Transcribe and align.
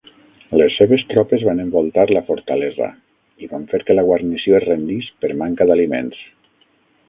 Les 0.59 0.77
seves 0.79 1.03
tropes 1.11 1.43
van 1.49 1.61
envoltar 1.63 2.05
la 2.17 2.23
fortalesa 2.31 2.89
i 3.45 3.51
van 3.53 3.69
fer 3.75 3.83
que 3.91 3.99
la 3.99 4.07
guarnició 4.11 4.57
es 4.61 4.67
rendís 4.69 5.15
per 5.23 5.33
manca 5.45 5.69
d'aliments. 5.73 6.27